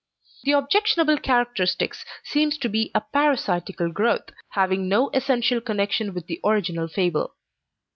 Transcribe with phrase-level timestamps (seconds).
[0.45, 6.39] The objectionable characteristics seem to be a parasitical growth, having no essential connection with the
[6.43, 7.35] original fable.